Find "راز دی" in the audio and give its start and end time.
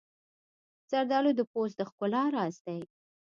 2.35-2.79